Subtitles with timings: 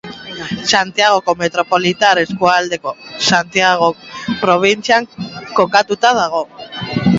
[0.77, 2.95] Santiagoko metropolitar eskualdeko
[3.27, 3.91] Santiago
[4.41, 5.09] probintzian
[5.61, 6.45] kokatuta dago.